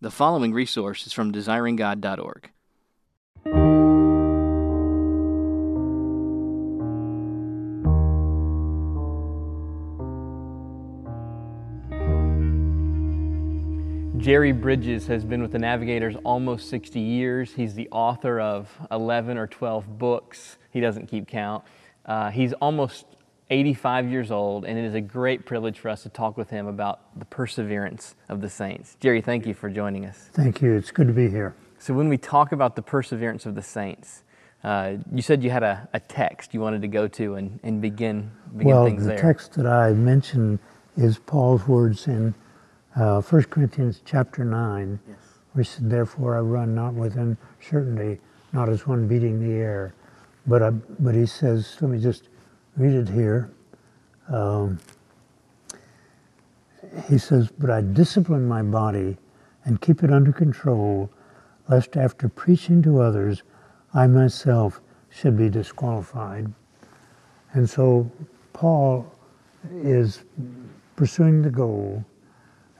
[0.00, 2.52] The following resource is from desiringgod.org.
[14.18, 17.52] Jerry Bridges has been with the Navigators almost 60 years.
[17.52, 20.58] He's the author of 11 or 12 books.
[20.70, 21.64] He doesn't keep count.
[22.06, 23.04] Uh, he's almost
[23.50, 26.66] 85 years old, and it is a great privilege for us to talk with him
[26.66, 28.96] about the perseverance of the saints.
[29.00, 30.28] Jerry, thank you for joining us.
[30.32, 30.74] Thank you.
[30.74, 31.54] It's good to be here.
[31.78, 34.24] So, when we talk about the perseverance of the saints,
[34.64, 37.80] uh, you said you had a, a, text you wanted to go to and, and
[37.80, 39.18] begin, begin well, things the there.
[39.18, 40.58] text that I mentioned
[40.96, 42.34] is Paul's words in
[42.96, 45.16] uh, 1 Corinthians chapter 9, yes.
[45.52, 48.20] where he said, Therefore I run not with uncertainty,
[48.52, 49.94] not as one beating the air.
[50.48, 52.28] But, I, but he says, let me just
[52.78, 53.50] read it here.
[54.28, 54.78] Um,
[57.08, 59.16] he says, But I discipline my body
[59.64, 61.10] and keep it under control,
[61.68, 63.42] lest after preaching to others,
[63.92, 66.52] I myself should be disqualified.
[67.52, 68.10] And so
[68.52, 69.12] Paul
[69.72, 70.24] is
[70.96, 72.04] pursuing the goal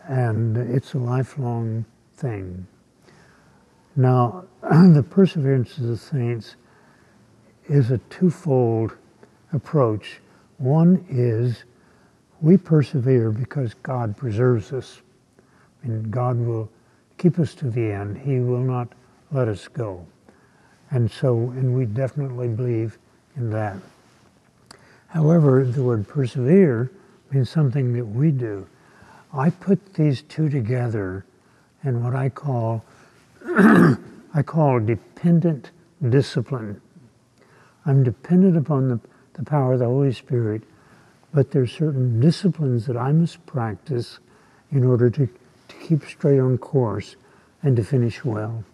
[0.07, 2.67] and it's a lifelong thing.
[3.97, 6.57] Now, the perseverance of the saints
[7.69, 8.97] is a twofold
[9.53, 10.21] approach.
[10.59, 11.65] One is
[12.41, 15.01] we persevere because God preserves us,
[15.83, 16.69] and God will
[17.17, 18.19] keep us to the end.
[18.19, 18.89] He will not
[19.33, 20.07] let us go.
[20.91, 22.99] And so, and we definitely believe
[23.37, 23.77] in that.
[25.09, 26.91] However, the word persevere
[27.31, 28.67] means something that we do.
[29.33, 31.27] I put these two together
[31.85, 32.85] in what I call
[34.35, 35.71] I call dependent
[36.09, 36.81] discipline.
[37.87, 39.01] I'm dependent upon the,
[39.39, 40.63] the power of the Holy Spirit,
[41.33, 44.19] but there's certain disciplines that I must practice
[44.71, 47.17] in order to, to keep straight on course
[47.63, 48.65] and to finish well.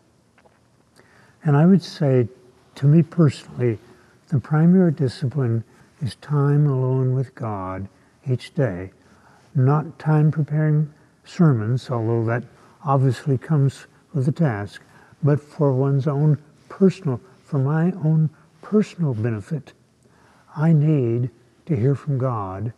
[1.44, 2.28] And I would say,
[2.76, 3.78] to me personally,
[4.28, 5.62] the primary discipline
[6.02, 7.88] is time alone with God
[8.26, 8.90] each day
[9.54, 10.92] not time preparing
[11.24, 12.44] sermons, although that
[12.84, 14.82] obviously comes with the task,
[15.22, 16.38] but for one's own
[16.68, 18.28] personal, for my own
[18.62, 19.72] personal benefit.
[20.56, 21.30] I need
[21.66, 22.72] to hear from God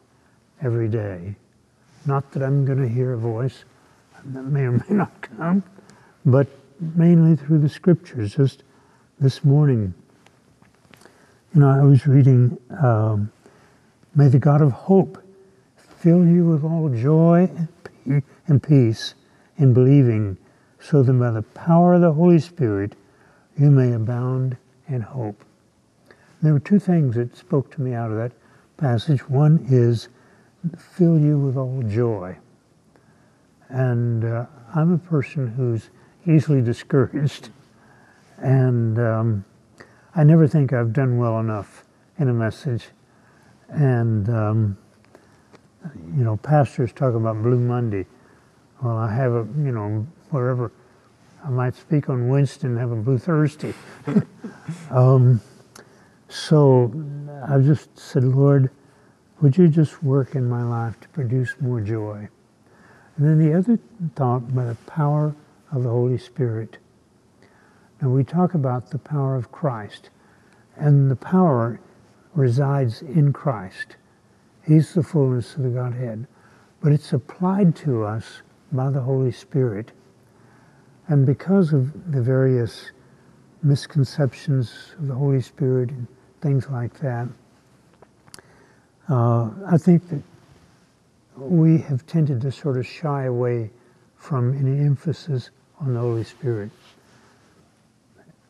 [0.62, 1.36] every day.
[2.06, 3.64] Not that I'm going to hear a voice
[4.24, 5.62] that may or may not come,
[6.24, 6.48] but
[6.80, 8.34] mainly through the scriptures.
[8.34, 8.62] Just
[9.20, 9.94] this morning,
[11.54, 13.32] you know, I was reading, um,
[14.14, 15.22] May the God of hope
[15.98, 17.50] fill you with all joy
[18.04, 19.14] and peace
[19.58, 20.38] in believing,
[20.80, 22.94] so that by the power of the Holy Spirit
[23.58, 24.56] you may abound
[24.88, 25.44] in hope.
[26.42, 28.32] There were two things that spoke to me out of that
[28.76, 29.28] passage.
[29.28, 30.08] One is
[30.76, 32.36] fill you with all joy.
[33.68, 35.90] And uh, I'm a person who's
[36.26, 37.50] easily discouraged.
[38.38, 39.44] And um,
[40.14, 41.84] I never think I've done well enough
[42.18, 42.86] in a message.
[43.68, 44.78] And um,
[46.16, 48.06] you know, pastors talk about Blue Monday.
[48.82, 50.72] Well, I have a, you know, wherever
[51.44, 53.74] I might speak on Wednesday, have a Blue Thursday.
[54.90, 55.40] um,
[56.28, 56.92] so
[57.48, 58.70] I just said, Lord,
[59.40, 62.28] would you just work in my life to produce more joy?
[63.16, 63.78] And then the other
[64.14, 65.34] thought, by the power
[65.72, 66.78] of the Holy Spirit.
[68.00, 70.10] Now we talk about the power of Christ,
[70.76, 71.80] and the power
[72.34, 73.96] resides in Christ.
[74.66, 76.26] He's the fullness of the Godhead.
[76.80, 79.92] But it's applied to us by the Holy Spirit.
[81.08, 82.90] And because of the various
[83.66, 86.06] misconceptions of the Holy Spirit and
[86.40, 87.28] things like that,
[89.08, 90.22] uh, I think that
[91.36, 93.70] we have tended to sort of shy away
[94.16, 95.50] from any emphasis
[95.80, 96.70] on the Holy Spirit.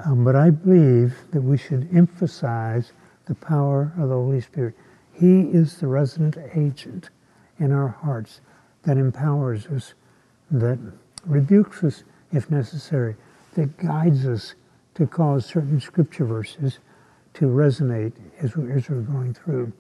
[0.05, 2.93] Um, but I believe that we should emphasize
[3.25, 4.75] the power of the Holy Spirit.
[5.13, 7.11] He is the resident agent
[7.59, 8.41] in our hearts
[8.83, 9.95] that empowers us,
[10.51, 10.79] that
[11.25, 13.17] rebukes us if necessary,
[13.55, 14.55] that guides us
[14.97, 16.79] to cause certain scripture verses
[17.35, 19.71] to resonate as we're, going through.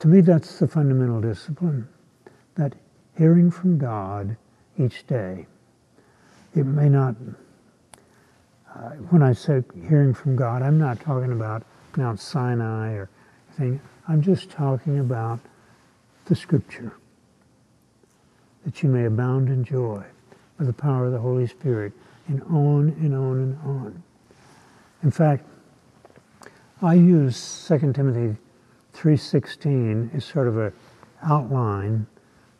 [0.00, 1.88] To me, that's the fundamental discipline,
[2.56, 2.74] that
[3.16, 4.36] hearing from God
[4.78, 5.46] each day.
[6.54, 7.14] It may not,
[8.74, 11.62] uh, when I say hearing from God, I'm not talking about
[11.96, 13.08] Mount Sinai or
[13.48, 13.80] anything.
[14.08, 15.40] I'm just talking about
[16.26, 16.92] the scripture
[18.64, 20.04] that you may abound in joy
[20.58, 21.92] by the power of the Holy Spirit,
[22.30, 24.02] and on and on and on.
[25.02, 25.44] In fact,
[26.80, 28.36] I use 2 Timothy
[28.94, 30.72] 3.16 as sort of an
[31.22, 32.06] outline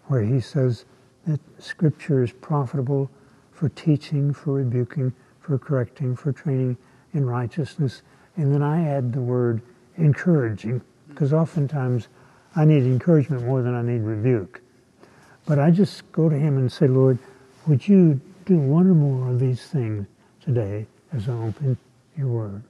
[0.09, 0.85] where he says
[1.27, 3.09] that Scripture is profitable
[3.53, 6.77] for teaching, for rebuking, for correcting, for training
[7.15, 8.03] in righteousness.
[8.37, 9.63] And then I add the word
[9.97, 12.09] encouraging, because oftentimes
[12.57, 14.63] I need encouragement more than I need rebuke.
[15.47, 17.19] But I just go to Him and say, Lord,
[17.67, 18.21] would you
[18.51, 20.09] do one or more of these things
[20.45, 21.79] today as I open
[22.19, 22.65] your word?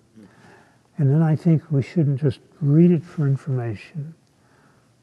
[0.99, 4.15] And then I think we shouldn't just read it for information,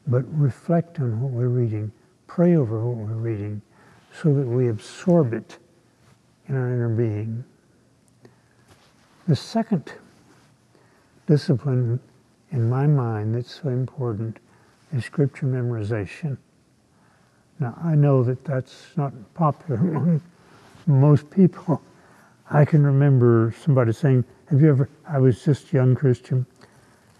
[0.06, 1.90] but reflect on what we're reading,
[2.28, 3.60] pray over what we're reading,
[4.22, 5.58] so that we absorb it
[6.46, 7.42] in our inner being.
[9.26, 9.92] The second
[11.26, 11.98] discipline
[12.52, 14.36] in my mind that's so important
[14.92, 16.36] is scripture memorization.
[17.58, 20.22] Now, I know that that's not popular among
[20.88, 21.82] most people.
[22.50, 26.46] I can remember somebody saying, Have you ever, I was just a young Christian,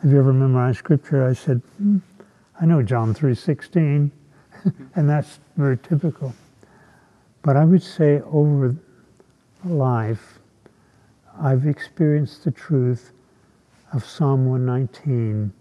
[0.00, 1.29] have you ever memorized scripture?
[1.29, 2.00] I said, mm,
[2.61, 4.11] I know John 3.16,
[4.94, 6.32] and that's very typical.
[7.43, 8.76] But I would say over
[9.65, 10.38] life,
[11.41, 13.11] I've experienced the truth
[13.93, 15.53] of Psalm 119,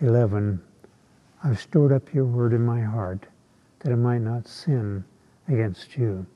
[0.00, 0.60] 11.
[1.44, 3.26] I've stored up your word in my heart
[3.80, 5.04] that I might not sin
[5.46, 6.26] against you.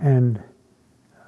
[0.00, 0.42] And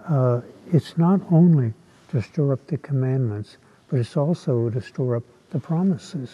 [0.08, 0.40] uh,
[0.72, 1.72] it's not only
[2.10, 3.56] to store up the commandments,
[3.88, 6.30] but it's also to store up the promises.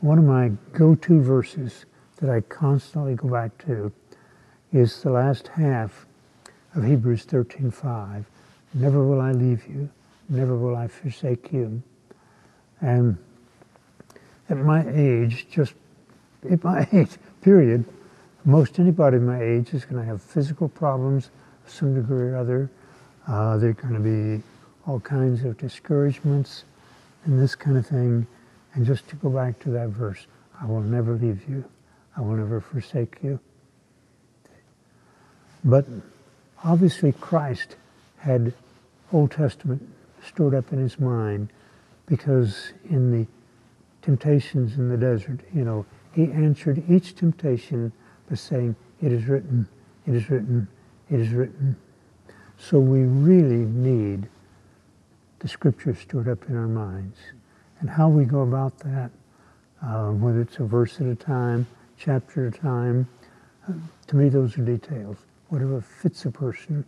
[0.00, 1.86] One of my go to verses
[2.18, 3.92] that I constantly go back to
[4.72, 6.06] is the last half
[6.74, 8.24] of Hebrews 13:5.
[8.74, 9.88] Never will I leave you,
[10.28, 11.82] never will I forsake you.
[12.80, 13.16] And
[14.48, 15.74] at my age, just
[16.50, 17.84] at my age, period,
[18.46, 21.30] most anybody my age is going to have physical problems
[21.66, 22.70] of some degree or other.
[23.26, 24.00] Uh, there are going to
[24.38, 24.42] be
[24.86, 26.64] all kinds of discouragements
[27.24, 28.24] and this kind of thing.
[28.74, 30.28] And just to go back to that verse,
[30.60, 31.64] I will never leave you.
[32.16, 33.40] I will never forsake you.
[35.64, 35.86] But
[36.62, 37.74] obviously, Christ
[38.18, 38.54] had
[39.12, 39.82] Old Testament
[40.24, 41.48] stored up in his mind
[42.06, 43.26] because in the
[44.02, 47.92] temptations in the desert, you know, he answered each temptation
[48.28, 49.68] by saying, It is written,
[50.06, 50.68] it is written,
[51.10, 51.76] it is written.
[52.58, 54.28] So we really need
[55.38, 57.18] the scriptures stored up in our minds.
[57.80, 59.10] And how we go about that,
[59.82, 61.66] uh, whether it's a verse at a time,
[61.98, 63.08] chapter at a time,
[63.68, 63.72] uh,
[64.06, 65.18] to me those are details
[65.48, 66.84] whatever fits a person.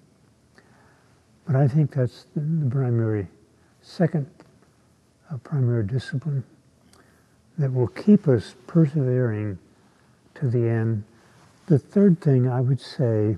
[1.47, 3.29] But I think that's the, the primary,
[3.81, 4.29] second
[5.31, 6.45] uh, primary discipline
[7.57, 9.59] that will keep us persevering
[10.35, 11.05] to the end.
[11.69, 13.37] The third thing I would say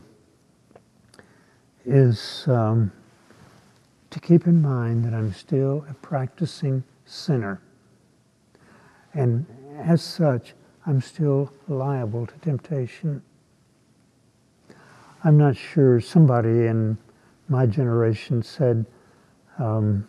[1.85, 2.93] is um,
[4.11, 7.61] to keep in mind that I'm still a practicing sinner.
[9.15, 9.45] And
[9.81, 10.55] as such,
[10.87, 13.21] I'm still liable to temptation.
[15.25, 16.97] I'm not sure, somebody in
[17.49, 18.87] my generation said,
[19.59, 20.07] um,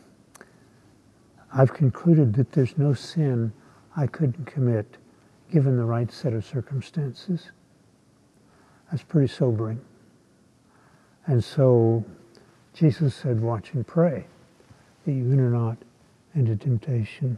[1.52, 3.52] I've concluded that there's no sin
[3.98, 4.98] I couldn't commit
[5.52, 7.52] given the right set of circumstances.
[8.92, 9.80] That's pretty sobering.
[11.26, 12.04] And so
[12.74, 14.26] Jesus said, Watch and pray
[15.06, 15.78] that you enter not
[16.36, 17.38] into temptation.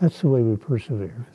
[0.00, 1.26] That's the way we persevere.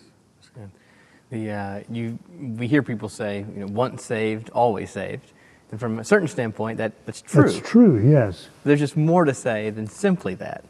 [1.29, 2.19] The uh, you
[2.57, 5.31] we hear people say, you know, once saved, always saved.
[5.71, 7.43] And from a certain standpoint, that, that's true.
[7.43, 8.49] That's true, yes.
[8.65, 10.65] There's just more to say than simply that.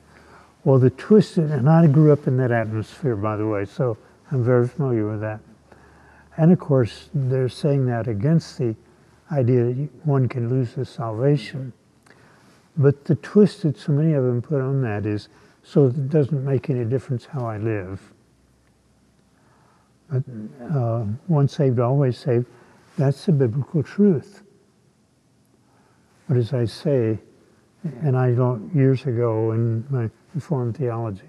[0.64, 3.98] Well, the twisted, and I grew up in that atmosphere, by the way, so
[4.30, 5.40] I'm very familiar with that.
[6.42, 8.76] And of course, they're saying that against the
[9.32, 11.72] idea that one can lose his salvation.
[12.76, 15.30] But the twist that so many of them put on that is
[15.62, 18.02] so it doesn't make any difference how I live.
[20.10, 20.24] But
[20.76, 22.48] uh, once saved, always saved,
[22.98, 24.42] that's the biblical truth.
[26.28, 27.20] But as I say,
[28.02, 31.22] and I don't, years ago in my Reformed theology,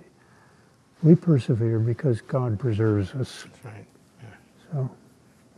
[1.03, 3.45] we persevere because God preserves us.
[3.45, 3.87] That's right.
[4.23, 4.29] Yeah.
[4.73, 4.91] So.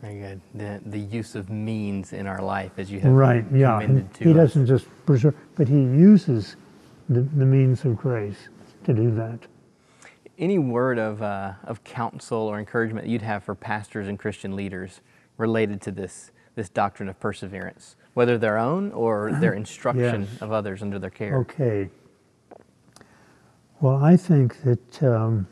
[0.05, 0.41] Very good.
[0.53, 3.81] The, the use of means in our life, as you have right, yeah.
[4.19, 4.35] he us.
[4.35, 6.57] doesn't just preserve, but he uses
[7.09, 8.49] the, the means of grace
[8.83, 9.39] to do that.
[10.37, 15.01] Any word of, uh, of counsel or encouragement you'd have for pastors and Christian leaders
[15.37, 20.41] related to this, this doctrine of perseverance, whether their own or their instruction yes.
[20.41, 21.37] of others under their care?
[21.37, 21.89] Okay.
[23.81, 25.47] Well, I think that um,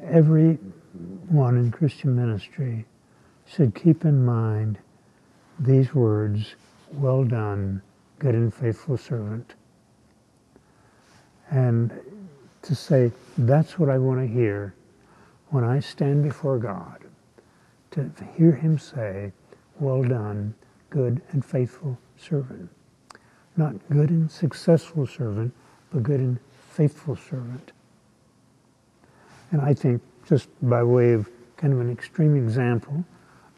[0.00, 0.60] everyone
[1.56, 2.86] in Christian ministry
[3.46, 4.78] should keep in mind
[5.58, 6.54] these words
[6.92, 7.82] Well done,
[8.18, 9.54] good and faithful servant.
[11.50, 11.92] And
[12.62, 14.74] to say, That's what I want to hear
[15.50, 17.04] when I stand before God,
[17.92, 19.32] to hear Him say,
[19.78, 20.54] Well done,
[20.90, 22.68] good and faithful servant.
[23.56, 25.54] Not good and successful servant,
[25.90, 26.38] but good and
[26.68, 27.72] faithful servant.
[29.50, 33.04] And I think, just by way of kind of an extreme example,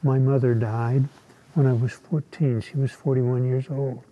[0.03, 1.09] my mother died
[1.55, 2.61] when I was 14.
[2.61, 4.05] She was 41 years old.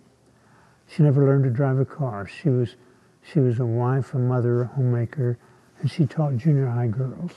[0.87, 2.27] She never learned to drive a car.
[2.27, 2.75] She was,
[3.21, 5.37] she was a wife, a mother, a homemaker,
[5.79, 7.31] and she taught junior high girls.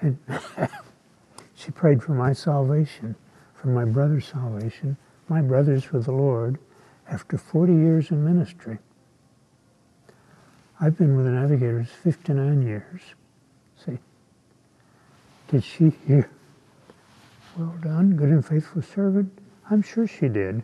[0.00, 0.18] And
[1.54, 3.14] she prayed for my salvation,
[3.54, 4.96] for my brother's salvation.
[5.28, 6.58] My brother's with the Lord
[7.08, 8.78] after 40 years in ministry.
[10.80, 13.02] I've been with the Navigators 59 years.
[13.84, 13.98] See,
[15.48, 16.30] did she hear?
[17.58, 19.36] Well done, good and faithful servant.
[19.70, 20.62] I'm sure she did.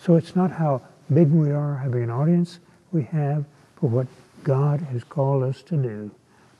[0.00, 0.82] So it's not how
[1.12, 2.58] big we are having an audience
[2.90, 3.44] we have,
[3.80, 4.06] but what
[4.42, 6.10] God has called us to do,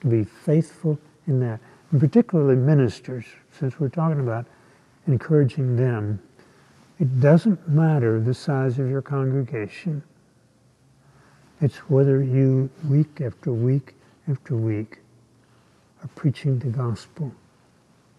[0.02, 1.58] to be faithful in that.
[1.90, 4.46] And particularly ministers, since we're talking about
[5.06, 6.20] encouraging them.
[7.00, 10.02] It doesn't matter the size of your congregation.
[11.60, 13.94] It's whether you, week after week
[14.28, 15.00] after week,
[16.02, 17.32] are preaching the gospel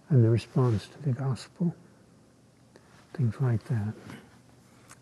[0.09, 1.75] and the response to the gospel.
[3.13, 3.93] Things like that.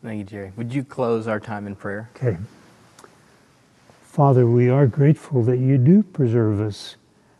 [0.04, 0.52] Thank you, Jerry.
[0.56, 2.10] Would you close our time in prayer?
[2.16, 2.38] Okay.
[4.02, 6.98] Father, we are grateful that you do preserve us,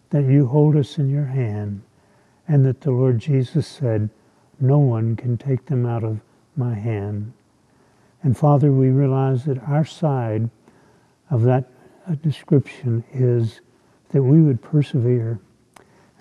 [0.10, 1.82] that you hold us in your hand,
[2.48, 4.10] and that the Lord Jesus said,
[4.60, 6.20] No one can take them out of
[6.56, 7.34] my hand.
[8.24, 10.50] And Father, we realize that our side
[11.30, 11.70] of that
[12.08, 13.62] uh, description is
[14.10, 15.40] that we would persevere.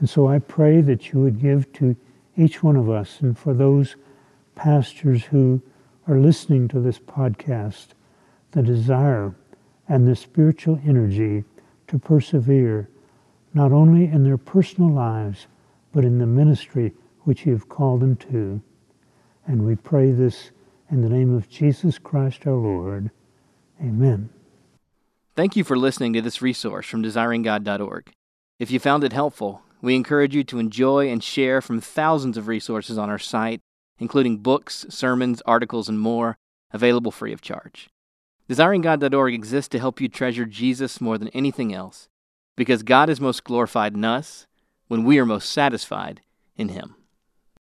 [0.03, 1.95] And so I pray that you would give to
[2.37, 3.95] each one of us, and for those
[4.57, 5.63] pastors who
[6.09, 7.91] are listening to this podcast
[8.51, 9.33] the desire
[9.87, 11.45] and the spiritual energy
[11.87, 12.89] to persevere,
[13.55, 15.47] not only in their personal lives,
[15.93, 18.61] but in the ministry which you have called them to.
[19.47, 20.51] And we pray this
[20.91, 23.13] in the name of Jesus Christ our Lord.
[23.81, 24.31] Amen.
[25.37, 28.11] Thank you for listening to this resource from desiringgod.org.
[28.59, 32.49] If you found it helpful, we encourage you to enjoy and share from thousands of
[32.49, 33.61] resources on our site
[34.03, 36.37] including books, sermons, articles, and more,
[36.73, 37.89] available free of charge.
[38.49, 42.09] DesiringGod.org exists to help you treasure Jesus more than anything else,
[42.57, 44.49] because God is most glorified in us
[44.89, 46.21] when we are most satisfied
[46.57, 46.97] in Him.